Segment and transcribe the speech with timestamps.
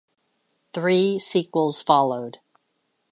[0.73, 2.39] Three sequels followed.